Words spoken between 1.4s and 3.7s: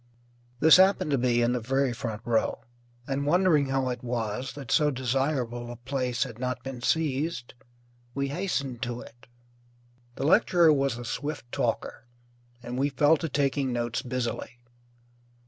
in the very front row, and wondering